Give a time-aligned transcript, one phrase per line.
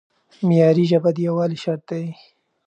[0.47, 2.05] معیاري ژبه د یووالي شرط دی.